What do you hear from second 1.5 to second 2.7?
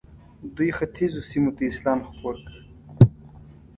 ته اسلام خپور کړ.